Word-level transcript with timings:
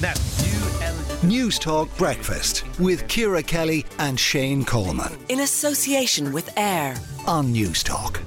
Now, 0.00 0.14
Newstalk 1.24 1.88
Breakfast 1.98 2.62
with 2.78 3.08
Ciara 3.08 3.42
Kelly 3.42 3.84
and 3.98 4.18
Shane 4.18 4.64
Coleman 4.64 5.18
In 5.28 5.40
association 5.40 6.32
with 6.32 6.56
AIR. 6.56 6.94
on 7.26 7.52
Newstalk. 7.52 8.20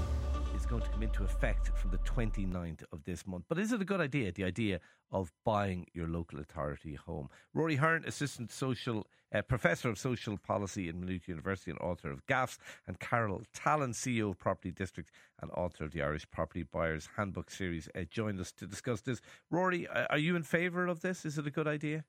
is 0.54 0.65
going 0.65 0.81
to 0.81 0.90
come 0.90 1.04
into 1.04 1.24
effect 1.24 1.68
from 1.68 1.71
the 1.71 1.71
29th 2.16 2.84
of 2.92 3.04
this 3.04 3.26
month. 3.26 3.46
But 3.47 3.60
is 3.60 3.71
it 3.71 3.81
a 3.81 3.86
good 3.86 4.02
idea, 4.02 4.31
the 4.31 4.44
idea 4.44 4.79
of 5.12 5.31
buying 5.46 5.88
your 5.94 6.08
local 6.08 6.40
authority 6.40 6.96
home? 6.96 7.29
Rory 7.54 7.78
Hearne, 7.78 8.06
Assistant 8.06 8.51
Social 8.51 9.08
uh, 9.33 9.42
Professor 9.42 9.90
of 9.90 9.97
Social 9.97 10.37
Policy 10.37 10.90
in 10.90 11.00
Maynooth 11.00 11.28
University 11.28 11.72
and 11.72 11.79
author 11.79 12.12
of 12.12 12.26
Gaffs, 12.28 12.58
and 12.87 13.00
Carol 13.00 13.42
Tallon, 13.54 13.94
CEO 13.94 14.32
of 14.32 14.37
Property 14.37 14.72
District 14.72 15.10
and 15.42 15.51
author 15.51 15.86
of 15.86 15.92
the 15.92 16.02
Irish 16.02 16.30
Property 16.32 16.63
Buyers 16.63 17.09
Handbook 17.16 17.50
series, 17.50 17.88
uh, 17.95 18.02
joined 18.09 18.40
us 18.40 18.52
to 18.54 18.68
discuss 18.68 19.02
this. 19.02 19.22
Rory, 19.50 19.88
uh, 19.88 20.08
are 20.09 20.18
you 20.18 20.36
in 20.36 20.44
favour 20.44 20.88
of 20.88 21.02
this? 21.02 21.26
Is 21.26 21.38
it 21.38 21.48
a 21.48 21.52
good 21.52 21.68
idea? 21.68 22.04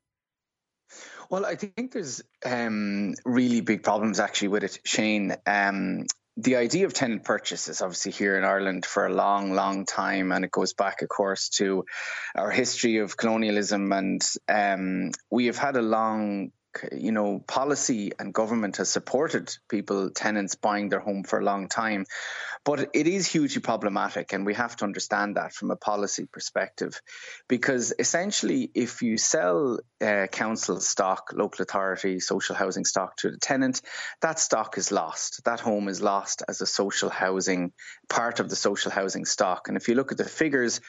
Well, 1.29 1.45
I 1.45 1.55
think 1.55 1.93
there's 1.93 2.21
um, 2.45 3.13
really 3.25 3.61
big 3.61 3.83
problems 3.83 4.19
actually 4.19 4.49
with 4.49 4.63
it, 4.63 4.79
Shane. 4.83 5.35
Um, 5.45 6.05
the 6.37 6.55
idea 6.55 6.85
of 6.85 6.93
tenant 6.93 7.23
purchase 7.23 7.67
is 7.67 7.81
obviously 7.81 8.11
here 8.11 8.37
in 8.37 8.43
Ireland 8.43 8.85
for 8.85 9.05
a 9.05 9.13
long, 9.13 9.53
long 9.53 9.85
time, 9.85 10.31
and 10.31 10.43
it 10.43 10.51
goes 10.51 10.73
back, 10.73 11.01
of 11.01 11.09
course, 11.09 11.49
to 11.49 11.85
our 12.35 12.49
history 12.49 12.97
of 12.97 13.15
colonialism. 13.15 13.91
And 13.91 14.21
um, 14.49 15.11
we 15.29 15.45
have 15.45 15.57
had 15.57 15.75
a 15.75 15.81
long, 15.81 16.51
you 16.91 17.11
know, 17.11 17.39
policy 17.47 18.11
and 18.19 18.33
government 18.33 18.77
has 18.77 18.89
supported 18.89 19.55
people, 19.69 20.09
tenants 20.09 20.55
buying 20.55 20.89
their 20.89 20.99
home 20.99 21.23
for 21.23 21.39
a 21.39 21.43
long 21.43 21.67
time. 21.67 22.05
But 22.65 22.89
it 22.93 23.07
is 23.07 23.27
hugely 23.27 23.61
problematic, 23.61 24.31
and 24.33 24.45
we 24.45 24.53
have 24.53 24.75
to 24.77 24.85
understand 24.85 25.35
that 25.35 25.53
from 25.53 25.71
a 25.71 25.75
policy 25.75 26.25
perspective. 26.31 27.01
Because 27.49 27.93
essentially, 27.99 28.71
if 28.73 29.01
you 29.01 29.17
sell 29.17 29.79
uh, 30.01 30.27
council 30.27 30.79
stock, 30.79 31.31
local 31.33 31.63
authority, 31.63 32.19
social 32.19 32.55
housing 32.55 32.85
stock 32.85 33.17
to 33.17 33.31
the 33.31 33.37
tenant, 33.37 33.81
that 34.21 34.39
stock 34.39 34.77
is 34.77 34.91
lost. 34.91 35.43
That 35.43 35.59
home 35.59 35.89
is 35.89 36.01
lost 36.01 36.43
as 36.47 36.61
a 36.61 36.65
social 36.65 37.09
housing, 37.09 37.73
part 38.09 38.39
of 38.39 38.49
the 38.49 38.55
social 38.55 38.91
housing 38.91 39.25
stock. 39.25 39.67
And 39.67 39.75
if 39.75 39.87
you 39.87 39.95
look 39.95 40.11
at 40.11 40.17
the 40.17 40.23
figures, 40.23 40.79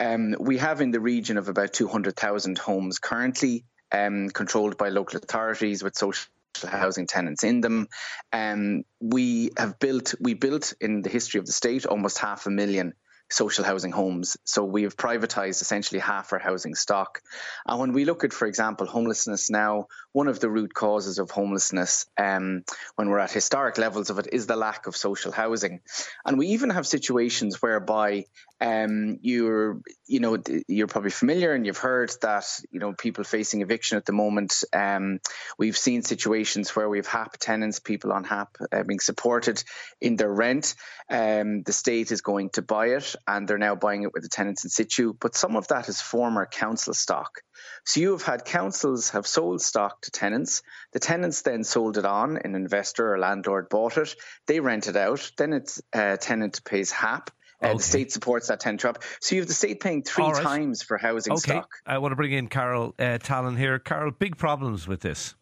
um, 0.00 0.34
we 0.38 0.58
have 0.58 0.80
in 0.80 0.90
the 0.90 1.00
region 1.00 1.38
of 1.38 1.48
about 1.48 1.72
200,000 1.72 2.58
homes 2.58 2.98
currently 2.98 3.64
um, 3.92 4.30
controlled 4.30 4.76
by 4.76 4.88
local 4.88 5.18
authorities 5.18 5.82
with 5.82 5.96
social 5.96 6.26
housing 6.62 7.06
tenants 7.06 7.44
in 7.44 7.60
them. 7.60 7.88
Um, 8.32 8.84
we 9.00 9.50
have 9.56 9.78
built, 9.78 10.14
we 10.20 10.34
built 10.34 10.72
in 10.80 11.02
the 11.02 11.10
history 11.10 11.38
of 11.38 11.46
the 11.46 11.52
state 11.52 11.86
almost 11.86 12.18
half 12.18 12.46
a 12.46 12.50
million 12.50 12.94
social 13.34 13.64
housing 13.64 13.92
homes. 13.92 14.36
So 14.44 14.64
we 14.64 14.84
have 14.84 14.96
privatized 14.96 15.60
essentially 15.60 16.00
half 16.00 16.32
our 16.32 16.38
housing 16.38 16.74
stock. 16.74 17.20
And 17.66 17.80
when 17.80 17.92
we 17.92 18.04
look 18.04 18.24
at, 18.24 18.32
for 18.32 18.46
example, 18.46 18.86
homelessness 18.86 19.50
now, 19.50 19.88
one 20.12 20.28
of 20.28 20.38
the 20.38 20.48
root 20.48 20.72
causes 20.72 21.18
of 21.18 21.30
homelessness 21.30 22.06
um, 22.16 22.62
when 22.94 23.08
we're 23.08 23.18
at 23.18 23.32
historic 23.32 23.76
levels 23.76 24.10
of 24.10 24.20
it 24.20 24.28
is 24.32 24.46
the 24.46 24.56
lack 24.56 24.86
of 24.86 24.96
social 24.96 25.32
housing. 25.32 25.80
And 26.24 26.38
we 26.38 26.48
even 26.48 26.70
have 26.70 26.86
situations 26.86 27.60
whereby 27.60 28.26
um, 28.60 29.18
you're, 29.20 29.80
you 30.06 30.20
know, 30.20 30.38
you're 30.68 30.86
probably 30.86 31.10
familiar 31.10 31.52
and 31.52 31.66
you've 31.66 31.78
heard 31.78 32.12
that, 32.22 32.46
you 32.70 32.78
know, 32.78 32.92
people 32.92 33.24
facing 33.24 33.62
eviction 33.62 33.98
at 33.98 34.06
the 34.06 34.12
moment. 34.12 34.62
Um, 34.72 35.18
we've 35.58 35.76
seen 35.76 36.02
situations 36.02 36.74
where 36.76 36.88
we've 36.88 37.06
HAP 37.06 37.36
tenants, 37.38 37.80
people 37.80 38.12
on 38.12 38.22
HAP 38.22 38.56
uh, 38.72 38.84
being 38.84 39.00
supported 39.00 39.62
in 40.00 40.16
their 40.16 40.32
rent. 40.32 40.76
Um, 41.10 41.62
the 41.62 41.72
state 41.72 42.12
is 42.12 42.20
going 42.20 42.50
to 42.50 42.62
buy 42.62 42.86
it 42.88 43.16
and 43.26 43.48
they're 43.48 43.58
now 43.58 43.74
buying 43.74 44.02
it 44.02 44.12
with 44.12 44.22
the 44.22 44.28
tenants 44.28 44.64
in 44.64 44.70
situ. 44.70 45.14
But 45.18 45.34
some 45.34 45.56
of 45.56 45.68
that 45.68 45.88
is 45.88 46.00
former 46.00 46.46
council 46.46 46.94
stock. 46.94 47.40
So 47.84 48.00
you 48.00 48.12
have 48.12 48.22
had 48.22 48.44
councils 48.44 49.10
have 49.10 49.26
sold 49.26 49.60
stock 49.60 50.02
to 50.02 50.10
tenants. 50.10 50.62
The 50.92 51.00
tenants 51.00 51.42
then 51.42 51.64
sold 51.64 51.98
it 51.98 52.04
on. 52.04 52.38
An 52.38 52.54
investor 52.54 53.14
or 53.14 53.18
landlord 53.18 53.68
bought 53.68 53.96
it. 53.96 54.14
They 54.46 54.60
rent 54.60 54.86
it 54.86 54.96
out. 54.96 55.30
Then 55.36 55.52
it's 55.52 55.80
uh, 55.92 56.16
tenant 56.16 56.64
pays 56.64 56.90
HAP. 56.90 57.30
Uh, 57.30 57.68
Okay. 57.68 57.76
The 57.76 57.82
state 57.82 58.12
supports 58.12 58.48
that 58.48 58.60
tenant 58.60 58.80
drop. 58.80 59.02
So 59.20 59.36
you 59.36 59.40
have 59.40 59.48
the 59.48 59.54
state 59.54 59.80
paying 59.80 60.02
three 60.02 60.24
right. 60.24 60.42
times 60.42 60.82
for 60.82 60.98
housing 60.98 61.32
Okay, 61.34 61.52
stock. 61.52 61.70
I 61.86 61.98
want 61.98 62.12
to 62.12 62.16
bring 62.16 62.32
in 62.32 62.48
Carol 62.48 62.94
uh, 62.98 63.16
Tallon 63.18 63.56
here. 63.56 63.78
Carol, 63.78 64.10
big 64.10 64.36
problems 64.36 64.86
with 64.86 65.00
this. 65.00 65.34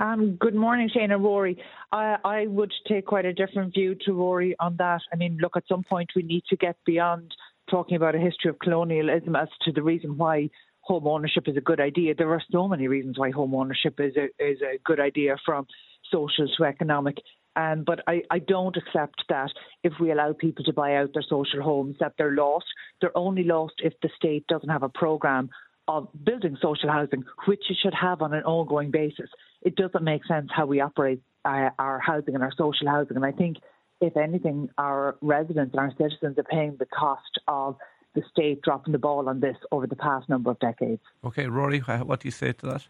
Um, 0.00 0.36
good 0.38 0.54
morning, 0.54 0.88
Shane 0.92 1.10
and 1.10 1.24
Rory. 1.24 1.60
I, 1.90 2.16
I 2.24 2.46
would 2.46 2.72
take 2.86 3.06
quite 3.06 3.24
a 3.24 3.32
different 3.32 3.74
view 3.74 3.96
to 4.04 4.12
Rory 4.12 4.54
on 4.60 4.76
that. 4.76 5.00
I 5.12 5.16
mean, 5.16 5.38
look, 5.40 5.56
at 5.56 5.64
some 5.68 5.82
point 5.82 6.10
we 6.14 6.22
need 6.22 6.44
to 6.50 6.56
get 6.56 6.76
beyond 6.86 7.34
talking 7.68 7.96
about 7.96 8.14
a 8.14 8.18
history 8.18 8.48
of 8.48 8.60
colonialism 8.60 9.34
as 9.34 9.48
to 9.62 9.72
the 9.72 9.82
reason 9.82 10.16
why 10.16 10.50
home 10.82 11.08
ownership 11.08 11.48
is 11.48 11.56
a 11.56 11.60
good 11.60 11.80
idea. 11.80 12.14
There 12.14 12.32
are 12.32 12.42
so 12.52 12.68
many 12.68 12.86
reasons 12.86 13.18
why 13.18 13.32
home 13.32 13.54
ownership 13.54 13.98
is 13.98 14.14
a 14.16 14.26
is 14.42 14.58
a 14.62 14.78
good 14.84 15.00
idea 15.00 15.36
from 15.44 15.66
social 16.12 16.46
to 16.56 16.64
economic. 16.64 17.16
Um, 17.56 17.82
but 17.84 18.00
I, 18.06 18.22
I 18.30 18.38
don't 18.38 18.76
accept 18.76 19.24
that 19.28 19.50
if 19.82 19.94
we 20.00 20.12
allow 20.12 20.32
people 20.32 20.64
to 20.64 20.72
buy 20.72 20.94
out 20.94 21.10
their 21.12 21.24
social 21.28 21.60
homes, 21.60 21.96
that 21.98 22.12
they're 22.16 22.36
lost. 22.36 22.66
They're 23.00 23.18
only 23.18 23.42
lost 23.42 23.74
if 23.78 23.94
the 24.00 24.10
state 24.14 24.46
doesn't 24.46 24.68
have 24.68 24.84
a 24.84 24.88
programme 24.88 25.50
of 25.88 26.08
building 26.22 26.56
social 26.60 26.90
housing, 26.90 27.24
which 27.46 27.62
you 27.68 27.76
should 27.82 27.94
have 27.94 28.22
on 28.22 28.34
an 28.34 28.44
ongoing 28.44 28.90
basis. 28.90 29.30
It 29.62 29.74
doesn't 29.74 30.04
make 30.04 30.24
sense 30.26 30.50
how 30.54 30.66
we 30.66 30.80
operate 30.80 31.20
uh, 31.44 31.70
our 31.78 31.98
housing 31.98 32.34
and 32.34 32.44
our 32.44 32.52
social 32.56 32.88
housing. 32.88 33.16
And 33.16 33.24
I 33.24 33.32
think, 33.32 33.56
if 34.00 34.16
anything, 34.16 34.68
our 34.78 35.16
residents 35.22 35.74
and 35.74 35.80
our 35.80 35.92
citizens 35.96 36.38
are 36.38 36.44
paying 36.44 36.76
the 36.78 36.86
cost 36.86 37.40
of 37.48 37.76
the 38.14 38.22
state 38.30 38.62
dropping 38.62 38.92
the 38.92 38.98
ball 38.98 39.28
on 39.28 39.40
this 39.40 39.56
over 39.72 39.86
the 39.86 39.96
past 39.96 40.28
number 40.28 40.50
of 40.50 40.58
decades. 40.60 41.02
Okay, 41.24 41.46
Rory, 41.46 41.80
what 41.80 42.20
do 42.20 42.28
you 42.28 42.32
say 42.32 42.52
to 42.52 42.66
that? 42.66 42.88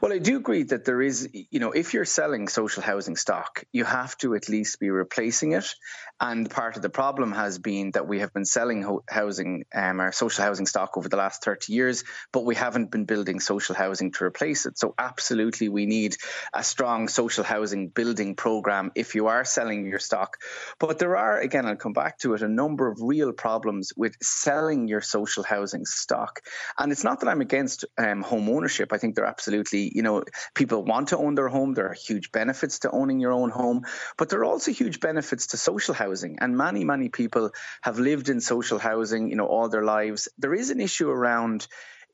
Well, 0.00 0.12
I 0.12 0.18
do 0.18 0.36
agree 0.36 0.64
that 0.64 0.84
there 0.84 1.00
is, 1.00 1.28
you 1.32 1.60
know, 1.60 1.70
if 1.70 1.94
you're 1.94 2.04
selling 2.04 2.48
social 2.48 2.82
housing 2.82 3.16
stock, 3.16 3.64
you 3.72 3.84
have 3.84 4.16
to 4.18 4.34
at 4.34 4.48
least 4.48 4.80
be 4.80 4.90
replacing 4.90 5.52
it. 5.52 5.74
And 6.20 6.50
part 6.50 6.76
of 6.76 6.82
the 6.82 6.90
problem 6.90 7.32
has 7.32 7.58
been 7.58 7.92
that 7.92 8.06
we 8.06 8.20
have 8.20 8.32
been 8.32 8.44
selling 8.44 8.98
housing, 9.08 9.64
um, 9.74 10.00
our 10.00 10.12
social 10.12 10.44
housing 10.44 10.66
stock 10.66 10.96
over 10.96 11.08
the 11.08 11.16
last 11.16 11.44
30 11.44 11.72
years, 11.72 12.04
but 12.32 12.44
we 12.44 12.54
haven't 12.54 12.90
been 12.90 13.04
building 13.04 13.40
social 13.40 13.74
housing 13.74 14.12
to 14.12 14.24
replace 14.24 14.66
it. 14.66 14.78
So, 14.78 14.94
absolutely, 14.98 15.68
we 15.68 15.86
need 15.86 16.16
a 16.52 16.62
strong 16.62 17.08
social 17.08 17.44
housing 17.44 17.88
building 17.88 18.34
program 18.34 18.92
if 18.94 19.14
you 19.14 19.28
are 19.28 19.44
selling 19.44 19.86
your 19.86 19.98
stock. 19.98 20.38
But 20.78 20.98
there 20.98 21.16
are, 21.16 21.38
again, 21.38 21.66
I'll 21.66 21.76
come 21.76 21.92
back 21.92 22.18
to 22.18 22.34
it, 22.34 22.42
a 22.42 22.48
number 22.48 22.88
of 22.88 22.98
real 23.00 23.32
problems 23.32 23.92
with 23.96 24.16
selling 24.22 24.88
your 24.88 25.00
social 25.00 25.42
housing 25.42 25.84
stock. 25.86 26.40
And 26.78 26.92
it's 26.92 27.04
not 27.04 27.20
that 27.20 27.28
I'm 27.28 27.40
against 27.40 27.84
um, 27.98 28.22
home 28.22 28.48
ownership. 28.48 28.92
I 28.92 28.98
think 28.98 29.14
they're 29.14 29.24
absolutely, 29.24 29.51
you 29.72 30.02
know, 30.02 30.24
people 30.54 30.84
want 30.84 31.08
to 31.08 31.18
own 31.18 31.34
their 31.34 31.48
home. 31.48 31.74
There 31.74 31.88
are 31.88 31.94
huge 31.94 32.32
benefits 32.32 32.80
to 32.80 32.90
owning 32.90 33.20
your 33.20 33.32
own 33.32 33.50
home, 33.50 33.84
but 34.16 34.28
there 34.28 34.40
are 34.40 34.44
also 34.44 34.72
huge 34.72 35.00
benefits 35.00 35.48
to 35.48 35.56
social 35.56 35.94
housing. 35.94 36.38
And 36.40 36.56
many, 36.56 36.84
many 36.84 37.08
people 37.08 37.50
have 37.82 37.98
lived 37.98 38.28
in 38.28 38.40
social 38.40 38.78
housing, 38.78 39.28
you 39.28 39.36
know, 39.36 39.46
all 39.46 39.68
their 39.68 39.84
lives. 39.84 40.28
There 40.38 40.54
is 40.54 40.70
an 40.70 40.80
issue 40.80 41.10
around 41.10 41.66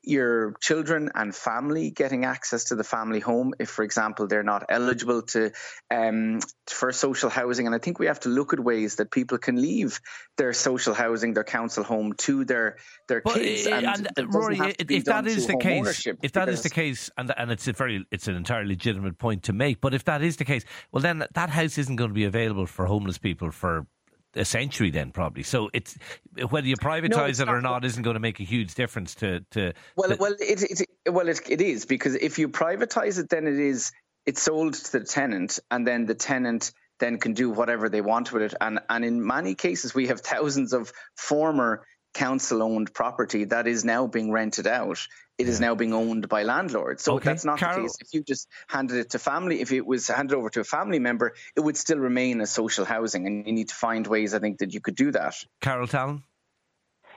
your 0.03 0.53
children 0.61 1.09
and 1.15 1.35
family 1.35 1.91
getting 1.91 2.25
access 2.25 2.65
to 2.65 2.75
the 2.75 2.83
family 2.83 3.19
home 3.19 3.53
if 3.59 3.69
for 3.69 3.83
example 3.83 4.27
they're 4.27 4.43
not 4.43 4.63
eligible 4.69 5.21
to 5.21 5.51
um, 5.91 6.39
for 6.67 6.91
social 6.91 7.29
housing 7.29 7.65
and 7.65 7.75
i 7.75 7.79
think 7.79 7.99
we 7.99 8.05
have 8.05 8.19
to 8.19 8.29
look 8.29 8.53
at 8.53 8.59
ways 8.59 8.95
that 8.95 9.11
people 9.11 9.37
can 9.37 9.61
leave 9.61 9.99
their 10.37 10.53
social 10.53 10.93
housing 10.93 11.33
their 11.33 11.43
council 11.43 11.83
home 11.83 12.13
to 12.13 12.45
their 12.45 12.77
their 13.07 13.21
But, 13.21 13.35
kids 13.35 13.67
uh, 13.67 13.71
and, 13.71 14.07
and, 14.17 14.33
Rory, 14.33 14.55
have 14.57 14.77
to 14.77 14.85
be 14.85 14.97
if 14.97 15.05
that 15.05 15.27
is 15.27 15.47
the 15.47 15.57
case, 15.57 16.07
if 16.21 16.31
that 16.33 16.47
is 16.47 16.61
the 16.61 16.69
case, 16.69 17.09
and 17.17 17.33
and 17.37 17.51
it's 17.51 17.67
a 17.67 17.73
very, 17.73 18.05
it's 18.11 18.27
an 18.27 18.35
entirely 18.35 18.69
legitimate 18.69 19.17
point 19.17 19.43
to 19.43 19.53
make. 19.53 19.81
But 19.81 19.93
if 19.93 20.05
that 20.05 20.21
is 20.21 20.37
the 20.37 20.45
case, 20.45 20.63
well, 20.91 21.01
then 21.01 21.25
that 21.33 21.49
house 21.49 21.77
isn't 21.77 21.95
going 21.95 22.09
to 22.09 22.13
be 22.13 22.25
available 22.25 22.65
for 22.65 22.85
homeless 22.85 23.17
people 23.17 23.51
for 23.51 23.85
a 24.35 24.45
century. 24.45 24.89
Then 24.89 25.11
probably. 25.11 25.43
So 25.43 25.69
it's 25.73 25.97
whether 26.49 26.67
you 26.67 26.75
privatise 26.75 27.29
it's 27.29 27.39
it 27.39 27.49
or 27.49 27.61
not. 27.61 27.71
not 27.71 27.85
isn't 27.85 28.03
going 28.03 28.15
to 28.15 28.19
make 28.19 28.39
a 28.39 28.43
huge 28.43 28.75
difference 28.75 29.15
to 29.15 29.41
to. 29.51 29.73
Well, 29.95 30.09
to- 30.09 30.17
well, 30.19 30.35
it, 30.39 30.63
it, 30.63 30.87
well, 31.11 31.27
it, 31.27 31.41
it 31.49 31.61
is 31.61 31.85
because 31.85 32.15
if 32.15 32.39
you 32.39 32.49
privatize 32.49 33.19
it, 33.19 33.29
then 33.29 33.47
it 33.47 33.59
is 33.59 33.91
it's 34.25 34.41
sold 34.41 34.73
to 34.73 34.91
the 34.91 35.03
tenant, 35.03 35.59
and 35.71 35.87
then 35.87 36.05
the 36.05 36.15
tenant 36.15 36.71
then 36.99 37.17
can 37.17 37.33
do 37.33 37.49
whatever 37.49 37.89
they 37.89 38.01
want 38.01 38.31
with 38.31 38.43
it. 38.43 38.53
And 38.59 38.79
and 38.89 39.03
in 39.05 39.25
many 39.25 39.55
cases, 39.55 39.95
we 39.95 40.07
have 40.07 40.21
thousands 40.21 40.73
of 40.73 40.91
former 41.15 41.85
council-owned 42.13 42.93
property 42.93 43.45
that 43.45 43.67
is 43.67 43.85
now 43.85 44.07
being 44.07 44.31
rented 44.31 44.67
out. 44.67 45.07
It 45.37 45.47
is 45.47 45.61
now 45.61 45.73
being 45.73 45.93
owned 45.93 46.27
by 46.27 46.43
landlords. 46.43 47.03
So 47.03 47.15
Okay, 47.15 47.29
that's 47.29 47.45
not 47.45 47.59
Carol- 47.59 47.75
the 47.77 47.81
case. 47.83 47.97
If 48.01 48.13
you 48.13 48.23
just 48.23 48.49
handed 48.67 48.97
it 48.97 49.11
to 49.11 49.19
family, 49.19 49.61
if 49.61 49.71
it 49.71 49.85
was 49.85 50.07
handed 50.07 50.35
over 50.35 50.49
to 50.49 50.59
a 50.59 50.63
family 50.65 50.99
member, 50.99 51.33
it 51.55 51.61
would 51.61 51.77
still 51.77 51.97
remain 51.97 52.41
as 52.41 52.51
social 52.51 52.83
housing, 52.83 53.25
and 53.25 53.47
you 53.47 53.53
need 53.53 53.69
to 53.69 53.75
find 53.75 54.05
ways. 54.05 54.33
I 54.33 54.39
think 54.39 54.57
that 54.59 54.73
you 54.73 54.81
could 54.81 54.95
do 54.95 55.11
that. 55.11 55.35
Carol 55.61 55.87
Tallon. 55.87 56.23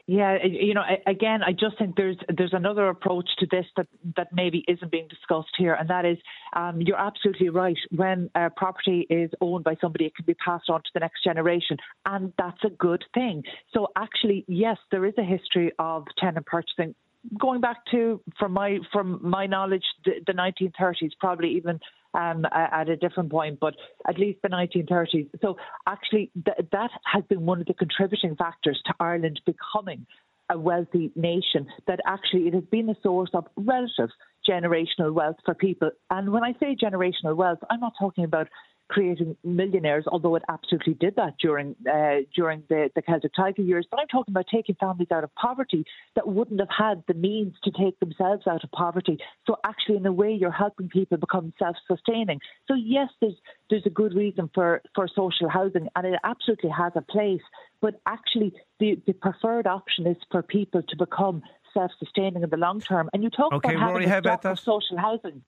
Yeah, 0.09 0.39
you 0.45 0.75
know, 0.75 0.83
again, 1.07 1.43
I 1.45 1.53
just 1.53 1.79
think 1.79 1.95
there's 1.97 2.17
there's 2.37 2.53
another 2.53 2.89
approach 2.89 3.29
to 3.39 3.47
this 3.49 3.67
that, 3.77 3.87
that 4.17 4.29
maybe 4.33 4.65
isn't 4.67 4.91
being 4.91 5.07
discussed 5.07 5.55
here, 5.57 5.75
and 5.75 5.89
that 5.91 6.05
is, 6.05 6.19
um, 6.57 6.81
you're 6.81 6.99
absolutely 6.99 7.51
right. 7.51 7.77
When 7.93 8.29
uh, 8.35 8.49
property 8.57 9.07
is 9.09 9.31
owned 9.41 9.63
by 9.63 9.77
somebody, 9.81 10.07
it 10.07 10.17
can 10.17 10.25
be 10.25 10.35
passed 10.35 10.69
on 10.69 10.81
to 10.83 10.91
the 10.93 11.01
next 11.01 11.23
generation, 11.23 11.77
and 12.05 12.33
that's 12.37 12.65
a 12.65 12.71
good 12.71 13.05
thing. 13.15 13.45
So 13.73 13.93
actually, 13.97 14.45
yes, 14.49 14.77
there 14.91 15.07
is 15.07 15.15
a 15.19 15.25
history 15.25 15.71
of 15.79 16.07
tenant 16.19 16.47
purchasing 16.47 16.97
going 17.39 17.61
back 17.61 17.79
to, 17.93 18.21
from 18.39 18.53
my 18.53 18.79
from 18.93 19.21
my 19.23 19.47
knowledge, 19.47 19.85
the, 20.05 20.15
the 20.27 20.33
1930s, 20.33 21.13
probably 21.21 21.51
even 21.57 21.79
um, 22.15 22.45
at 22.53 22.89
a 22.89 22.97
different 22.97 23.31
point, 23.31 23.59
but 23.61 23.75
at 24.09 24.19
least 24.19 24.41
the 24.43 24.49
1930s. 24.49 25.29
So 25.41 25.57
actually, 25.87 26.31
th- 26.45 26.69
that 26.73 26.91
has 27.05 27.25
been 27.29 27.47
one 27.47 27.61
of 27.61 27.67
the 27.67 27.75
contributing 27.75 28.37
factors 28.37 28.81
to 28.87 28.95
Ireland 29.01 29.41
becoming 29.47 30.07
a 30.51 30.59
wealthy 30.59 31.11
nation. 31.17 31.67
That 31.87 32.01
actually 32.07 32.49
it 32.49 32.55
has 32.55 32.65
been 32.65 32.89
a 32.91 32.97
source 33.03 33.31
of 33.35 33.47
relative 33.57 34.11
generational 34.49 35.13
wealth 35.13 35.37
for 35.45 35.55
people. 35.55 35.91
And 36.11 36.33
when 36.33 36.45
I 36.45 36.53
say 36.61 36.77
generational 36.81 37.37
wealth, 37.37 37.59
I'm 37.71 37.81
not 37.81 37.95
talking 37.99 38.25
about 38.25 38.49
creating 38.89 39.37
millionaires, 39.45 40.05
although 40.07 40.35
it 40.37 40.43
absolutely 40.49 40.95
did 40.95 41.17
that 41.17 41.35
during 41.41 41.75
uh, 41.91 42.19
during 42.35 42.63
the, 42.69 42.91
the 42.95 43.03
Celtic 43.03 43.33
Tiger 43.35 43.63
years. 43.63 43.87
But 43.91 44.01
I'm 44.01 44.09
talking 44.09 44.33
about 44.33 44.47
taking 44.53 44.77
families 44.77 45.09
out 45.13 45.25
of 45.25 45.35
poverty 45.35 45.85
that 46.15 46.27
wouldn't 46.27 46.61
have 46.61 46.69
had 46.77 47.03
the 47.09 47.15
means 47.15 47.55
to 47.65 47.71
take 47.71 47.99
themselves 48.01 48.47
out 48.47 48.65
of 48.65 48.71
poverty. 48.73 49.19
So 49.47 49.57
actually, 49.65 49.97
in 49.97 50.07
a 50.07 50.13
way, 50.13 50.33
you're 50.33 50.51
helping 50.51 50.89
people 50.89 51.17
become 51.19 51.53
self-sustaining. 51.59 52.41
So 52.69 52.75
yes, 52.75 53.09
there's 53.21 53.37
there's 53.71 53.87
a 53.87 53.91
good 53.91 54.15
reason 54.15 54.51
for, 54.55 54.83
for 54.95 55.09
social 55.09 55.49
housing, 55.49 55.89
and 55.97 56.07
it 56.07 56.21
absolutely 56.25 56.71
has 56.71 56.93
a 56.95 57.01
place. 57.01 57.41
But 57.81 58.01
actually, 58.07 58.53
the, 58.79 59.01
the 59.07 59.15
preferred 59.15 59.67
option 59.67 60.07
is 60.07 60.17
for 60.31 60.43
people 60.43 60.83
to 60.83 60.97
become 60.97 61.43
self-sustaining 61.73 62.43
in 62.43 62.51
the 62.51 62.57
long 62.57 62.81
term. 62.81 63.09
And 63.13 63.23
you 63.23 63.31
talk 63.31 63.53
okay, 63.55 63.75
about 63.75 63.93
having 63.95 64.11
a 64.11 64.19
stock 64.19 64.45
of 64.45 64.59
social 64.59 64.99
housing. 64.99 65.43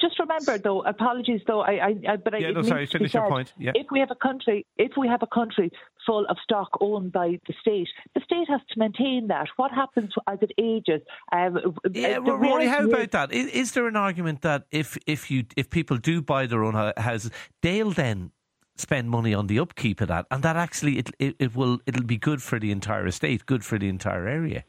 Just 0.00 0.18
remember, 0.18 0.58
though. 0.58 0.82
Apologies, 0.82 1.40
though. 1.46 1.60
I, 1.60 1.72
I, 1.72 1.94
I 2.08 2.16
but 2.16 2.40
Yeah, 2.40 2.48
I 2.48 2.52
no, 2.52 2.62
sorry, 2.62 2.86
finish 2.86 3.14
your 3.14 3.28
point. 3.28 3.52
Yeah. 3.58 3.72
If 3.74 3.86
we 3.90 4.00
have 4.00 4.10
a 4.10 4.16
country, 4.16 4.66
if 4.76 4.92
we 4.96 5.08
have 5.08 5.22
a 5.22 5.26
country 5.26 5.70
full 6.06 6.26
of 6.28 6.36
stock 6.42 6.70
owned 6.80 7.12
by 7.12 7.38
the 7.46 7.54
state, 7.60 7.88
the 8.14 8.20
state 8.24 8.48
has 8.48 8.60
to 8.70 8.78
maintain 8.78 9.28
that. 9.28 9.48
What 9.56 9.70
happens 9.70 10.12
as 10.26 10.38
it 10.42 10.52
ages? 10.58 11.02
Um, 11.32 11.76
Yeah, 11.92 12.18
Rory, 12.18 12.66
how 12.66 12.84
about 12.84 13.10
that? 13.12 13.32
Is, 13.32 13.46
is 13.48 13.72
there 13.72 13.86
an 13.86 13.96
argument 13.96 14.42
that 14.42 14.66
if 14.70 14.96
if 15.06 15.30
you 15.30 15.44
if 15.56 15.70
people 15.70 15.96
do 15.96 16.22
buy 16.22 16.46
their 16.46 16.64
own 16.64 16.74
houses, 16.96 17.30
they'll 17.62 17.92
then 17.92 18.30
spend 18.76 19.08
money 19.08 19.32
on 19.32 19.46
the 19.46 19.58
upkeep 19.58 20.00
of 20.00 20.08
that, 20.08 20.26
and 20.30 20.42
that 20.42 20.56
actually 20.56 20.98
it, 20.98 21.10
it 21.18 21.36
it 21.38 21.56
will 21.56 21.80
it'll 21.86 22.04
be 22.04 22.16
good 22.18 22.42
for 22.42 22.58
the 22.58 22.70
entire 22.70 23.06
estate, 23.06 23.46
good 23.46 23.64
for 23.64 23.78
the 23.78 23.88
entire 23.88 24.26
area. 24.26 24.64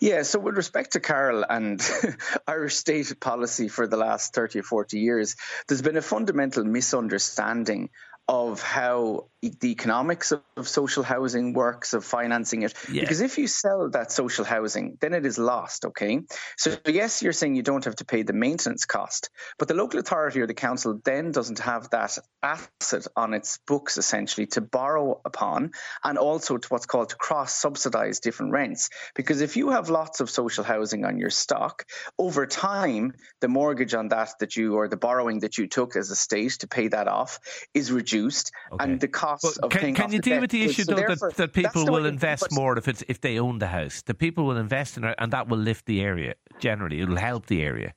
Yeah, 0.00 0.22
so 0.22 0.38
with 0.38 0.56
respect 0.56 0.92
to 0.92 1.00
Carol 1.00 1.44
and 1.48 1.80
Irish 2.46 2.76
state 2.76 3.20
policy 3.20 3.68
for 3.68 3.86
the 3.86 3.96
last 3.96 4.34
30 4.34 4.60
or 4.60 4.62
40 4.62 4.98
years, 4.98 5.36
there's 5.68 5.82
been 5.82 5.96
a 5.96 6.02
fundamental 6.02 6.64
misunderstanding 6.64 7.90
of 8.28 8.62
how 8.62 9.28
the 9.42 9.72
economics 9.72 10.30
of, 10.30 10.42
of 10.56 10.68
social 10.68 11.02
housing 11.02 11.52
works, 11.52 11.94
of 11.94 12.04
financing 12.04 12.62
it. 12.62 12.74
Yeah. 12.90 13.00
Because 13.00 13.20
if 13.20 13.38
you 13.38 13.48
sell 13.48 13.90
that 13.90 14.12
social 14.12 14.44
housing, 14.44 14.98
then 15.00 15.14
it 15.14 15.26
is 15.26 15.38
lost, 15.38 15.84
okay? 15.84 16.20
So, 16.56 16.76
yes, 16.86 17.22
you're 17.22 17.32
saying 17.32 17.56
you 17.56 17.62
don't 17.62 17.84
have 17.84 17.96
to 17.96 18.04
pay 18.04 18.22
the 18.22 18.32
maintenance 18.32 18.84
cost, 18.84 19.30
but 19.58 19.66
the 19.66 19.74
local 19.74 19.98
authority 19.98 20.40
or 20.40 20.46
the 20.46 20.54
council 20.54 21.00
then 21.04 21.32
doesn't 21.32 21.58
have 21.58 21.90
that 21.90 22.16
asset 22.42 23.06
on 23.16 23.34
its 23.34 23.58
books 23.66 23.98
essentially 23.98 24.46
to 24.46 24.60
borrow 24.60 25.20
upon 25.24 25.72
and 26.04 26.18
also 26.18 26.56
to 26.56 26.68
what's 26.68 26.86
called 26.86 27.08
to 27.08 27.16
cross 27.16 27.52
subsidize 27.52 28.20
different 28.20 28.52
rents. 28.52 28.90
Because 29.16 29.40
if 29.40 29.56
you 29.56 29.70
have 29.70 29.90
lots 29.90 30.20
of 30.20 30.30
social 30.30 30.62
housing 30.62 31.04
on 31.04 31.18
your 31.18 31.30
stock, 31.30 31.84
over 32.16 32.46
time, 32.46 33.12
the 33.40 33.48
mortgage 33.48 33.94
on 33.94 34.08
that 34.08 34.38
that 34.38 34.56
you 34.56 34.76
or 34.76 34.86
the 34.86 34.96
borrowing 34.96 35.40
that 35.40 35.58
you 35.58 35.66
took 35.66 35.96
as 35.96 36.10
a 36.10 36.16
state 36.16 36.52
to 36.60 36.68
pay 36.68 36.88
that 36.88 37.08
off 37.08 37.40
is 37.74 37.90
reduced 37.90 38.52
Okay. 38.72 38.84
and 38.84 39.00
the 39.00 39.08
cost 39.08 39.31
But 39.42 39.58
of 39.58 39.70
can, 39.70 39.80
paying 39.80 39.94
can 39.94 40.06
off 40.06 40.12
you 40.12 40.20
deal 40.20 40.40
with 40.40 40.50
the 40.50 40.62
issue 40.64 40.84
so 40.84 40.94
though 40.94 41.14
that, 41.14 41.34
that 41.36 41.52
people 41.52 41.86
will 41.86 42.06
invest 42.06 42.42
but- 42.50 42.52
more 42.52 42.76
if 42.76 42.88
it's 42.88 43.02
if 43.08 43.20
they 43.20 43.38
own 43.38 43.58
the 43.58 43.68
house? 43.68 44.02
The 44.02 44.14
people 44.14 44.44
will 44.44 44.56
invest 44.56 44.96
in 44.96 45.04
it, 45.04 45.14
and 45.18 45.32
that 45.32 45.48
will 45.48 45.58
lift 45.58 45.86
the 45.86 46.00
area. 46.00 46.34
Generally, 46.60 47.00
it'll 47.00 47.16
help 47.16 47.46
the 47.46 47.62
area. 47.62 47.94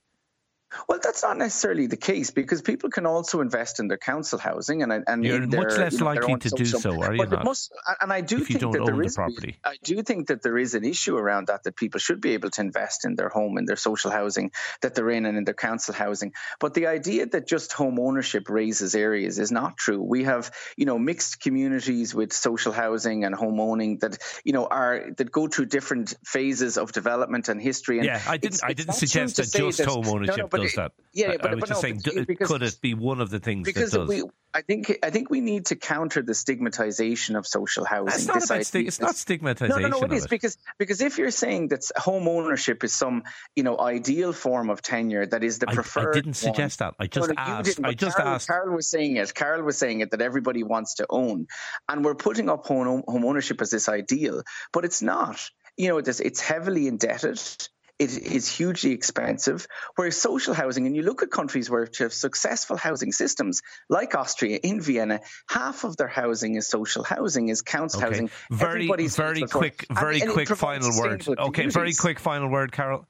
Well, 0.87 0.99
that's 1.01 1.23
not 1.23 1.37
necessarily 1.37 1.87
the 1.87 1.97
case 1.97 2.31
because 2.31 2.61
people 2.61 2.89
can 2.89 3.05
also 3.05 3.41
invest 3.41 3.79
in 3.79 3.87
their 3.87 3.97
council 3.97 4.39
housing 4.39 4.83
and 4.83 5.03
and 5.07 5.23
You're 5.23 5.43
in 5.43 5.49
much 5.49 5.77
less 5.77 5.93
you 5.93 5.99
know, 5.99 6.05
likely 6.05 6.37
to 6.37 6.49
do 6.49 6.65
so, 6.65 7.01
are 7.01 7.13
you 7.13 7.25
not? 7.25 7.43
must- 7.43 7.71
and 8.01 8.11
I 8.11 8.21
do 8.21 8.39
think 8.39 8.59
don't 8.59 8.71
that 8.71 8.79
own 8.81 8.85
there 8.85 8.95
the 8.95 9.03
is 9.05 9.15
property. 9.15 9.57
I 9.63 9.75
do 9.83 10.01
think 10.03 10.27
that 10.27 10.41
there 10.41 10.57
is 10.57 10.75
an 10.75 10.83
issue 10.85 11.17
around 11.17 11.47
that 11.47 11.63
that 11.63 11.75
people 11.75 11.99
should 11.99 12.21
be 12.21 12.33
able 12.33 12.49
to 12.51 12.61
invest 12.61 13.05
in 13.05 13.15
their 13.15 13.29
home 13.29 13.57
and 13.57 13.67
their 13.67 13.75
social 13.75 14.11
housing 14.11 14.51
that 14.81 14.95
they're 14.95 15.09
in 15.09 15.25
and 15.25 15.37
in 15.37 15.43
their 15.43 15.53
council 15.53 15.93
housing. 15.93 16.33
But 16.59 16.73
the 16.73 16.87
idea 16.87 17.25
that 17.27 17.47
just 17.47 17.73
home 17.73 17.99
ownership 17.99 18.49
raises 18.49 18.95
areas 18.95 19.39
is 19.39 19.51
not 19.51 19.77
true. 19.77 20.01
We 20.01 20.23
have 20.23 20.51
you 20.77 20.85
know 20.85 20.97
mixed 20.97 21.41
communities 21.41 22.13
with 22.13 22.33
social 22.33 22.71
housing 22.71 23.23
and 23.23 23.33
home 23.33 23.59
owning 23.59 23.99
that 23.99 24.17
you 24.43 24.53
know 24.53 24.65
are 24.67 25.11
that 25.17 25.31
go 25.31 25.47
through 25.47 25.67
different 25.67 26.13
phases 26.25 26.77
of 26.77 26.91
development 26.91 27.49
and 27.49 27.61
history. 27.61 27.99
And 27.99 28.05
Yeah, 28.07 28.21
I 28.27 28.37
didn't. 28.37 28.61
I 28.63 28.73
didn't 28.73 28.93
suggest 28.93 29.37
that 29.37 29.51
just 29.51 29.77
that- 29.79 29.87
home 29.87 30.05
no, 30.05 30.35
no, 30.35 30.47
that. 30.73 30.91
Yeah, 31.13 31.31
I, 31.31 31.37
but, 31.37 31.51
I 31.51 31.53
was 31.55 31.59
but 31.61 31.69
just 31.69 31.83
no, 31.83 31.87
saying, 31.87 32.01
do- 32.03 32.25
because- 32.25 32.47
could 32.47 32.63
it 32.63 32.77
be 32.81 32.93
one 32.93 33.21
of 33.21 33.29
the 33.29 33.39
things 33.39 33.65
because 33.65 33.91
that 33.91 33.99
does? 33.99 34.09
we, 34.09 34.23
I 34.53 34.61
think 34.61 34.97
I 35.03 35.09
think 35.09 35.29
we 35.29 35.41
need 35.41 35.67
to 35.67 35.75
counter 35.75 36.21
the 36.21 36.33
stigmatization 36.33 37.35
of 37.35 37.45
social 37.45 37.85
housing. 37.85 38.15
it's 38.15 38.27
not 38.27 38.43
about 38.43 38.65
stig- 38.65 38.87
it's 38.87 38.99
not 38.99 39.15
stigmatization. 39.15 39.81
no, 39.81 39.87
no, 39.87 39.99
no, 39.99 40.15
it 40.15 40.29
because 40.29 40.57
because 40.77 41.01
if 41.01 41.17
you're 41.17 41.31
saying 41.31 41.69
that 41.69 41.81
home 41.97 42.27
ownership 42.27 42.83
is 42.83 42.95
some 42.95 43.23
you 43.55 43.63
know 43.63 43.79
ideal 43.79 44.33
form 44.33 44.69
of 44.69 44.81
tenure 44.81 45.25
that 45.25 45.43
is 45.43 45.59
the 45.59 45.69
I, 45.69 45.71
I 45.71 45.75
preferred. 45.75 46.13
didn't 46.13 46.29
one. 46.29 46.33
suggest 46.33 46.79
that. 46.79 46.95
I 46.99 47.07
just 47.07 47.31
asked. 47.37 47.79
I 47.83 47.93
just 47.93 48.17
Carol, 48.17 48.31
asked. 48.33 48.47
Carol 48.47 48.75
was 48.75 48.87
saying 48.89 49.17
it. 49.17 49.33
Carol 49.33 49.63
was 49.63 49.77
saying 49.77 49.99
it 49.99 50.11
that 50.11 50.21
everybody 50.21 50.63
wants 50.63 50.95
to 50.95 51.05
own, 51.09 51.47
and 51.89 52.03
we're 52.05 52.15
putting 52.15 52.49
up 52.49 52.65
home, 52.65 53.03
home 53.07 53.25
ownership 53.25 53.61
as 53.61 53.69
this 53.69 53.89
ideal, 53.89 54.41
but 54.71 54.85
it's 54.85 55.01
not. 55.01 55.49
You 55.77 55.89
know, 55.89 55.97
it's, 55.97 56.21
it's 56.21 56.39
heavily 56.39 56.87
indebted. 56.87 57.41
It 57.97 58.17
is 58.17 58.47
hugely 58.47 58.91
expensive. 58.91 59.67
Whereas 59.95 60.17
social 60.17 60.53
housing, 60.53 60.85
and 60.85 60.95
you 60.95 61.01
look 61.01 61.23
at 61.23 61.31
countries 61.31 61.69
where 61.69 61.87
to 61.87 62.03
have 62.03 62.13
successful 62.13 62.75
housing 62.75 63.13
systems, 63.13 63.61
like 63.89 64.15
Austria, 64.15 64.59
in 64.61 64.81
Vienna, 64.81 65.21
half 65.49 65.85
of 65.85 65.95
their 65.95 66.09
housing 66.09 66.55
is 66.55 66.67
social 66.67 67.03
housing, 67.03 67.47
is 67.47 67.61
council 67.61 68.01
Okay. 68.01 68.09
housing. 68.09 68.29
Very, 68.51 68.73
Everybody's 68.73 69.15
very 69.15 69.41
quick, 69.43 69.85
very 69.89 70.19
and 70.19 70.29
it 70.29 70.33
quick 70.33 70.49
final 70.49 70.89
word. 70.99 71.25
Okay, 71.27 71.67
very 71.67 71.93
quick 71.93 72.19
final 72.19 72.49
word, 72.49 72.73
Carol. 72.73 73.07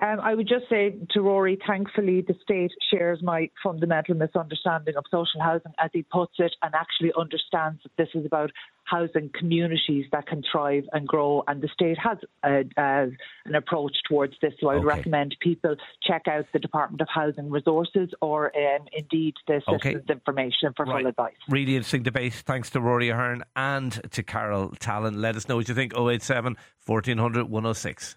Um, 0.00 0.20
I 0.20 0.34
would 0.34 0.46
just 0.46 0.68
say 0.70 0.94
to 1.10 1.20
Rory, 1.20 1.58
thankfully, 1.66 2.20
the 2.26 2.34
state 2.42 2.70
shares 2.88 3.20
my 3.20 3.50
fundamental 3.62 4.14
misunderstanding 4.14 4.94
of 4.96 5.04
social 5.10 5.40
housing, 5.42 5.72
as 5.78 5.90
he 5.92 6.02
puts 6.02 6.34
it, 6.38 6.54
and 6.62 6.72
actually 6.74 7.10
understands 7.18 7.82
that 7.82 7.90
this 7.98 8.08
is 8.14 8.24
about 8.24 8.52
housing 8.84 9.28
communities 9.36 10.06
that 10.12 10.26
can 10.28 10.42
thrive 10.50 10.84
and 10.92 11.06
grow. 11.08 11.42
And 11.48 11.60
the 11.60 11.68
state 11.68 11.98
has 11.98 12.18
a, 12.44 12.60
uh, 12.80 13.06
an 13.46 13.54
approach 13.56 13.96
towards 14.08 14.34
this. 14.40 14.54
So 14.60 14.68
I 14.68 14.74
would 14.76 14.84
Okay. 14.86 14.98
recommend 14.98 15.36
people 15.40 15.74
check 16.06 16.28
out 16.28 16.46
the 16.52 16.60
Department 16.60 17.00
of 17.00 17.08
Housing 17.12 17.50
Resources 17.50 18.08
or 18.22 18.56
um, 18.56 18.86
indeed 18.92 19.34
the 19.48 19.60
Okay. 19.66 19.90
Citizens 19.94 20.10
Information 20.10 20.72
for 20.76 20.84
Right. 20.86 21.00
full 21.02 21.06
advice. 21.08 21.34
Really 21.48 21.74
interesting 21.74 22.04
debate. 22.04 22.32
Thanks 22.34 22.70
to 22.70 22.80
Rory 22.80 23.08
Ahern 23.08 23.42
and 23.56 23.92
to 24.12 24.22
Carol 24.22 24.70
Tallon. 24.78 25.20
Let 25.20 25.34
us 25.34 25.48
know 25.48 25.56
what 25.56 25.68
you 25.68 25.74
think. 25.74 25.92
087 25.94 26.56
1400 26.86 27.50
106. 27.50 28.16